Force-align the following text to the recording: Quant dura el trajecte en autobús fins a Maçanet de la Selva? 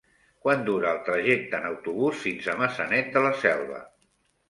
Quant 0.45 0.63
dura 0.69 0.89
el 0.93 1.01
trajecte 1.09 1.57
en 1.59 1.69
autobús 1.73 2.19
fins 2.25 2.51
a 2.55 2.59
Maçanet 2.65 3.17
de 3.19 3.27
la 3.29 3.39
Selva? 3.47 3.89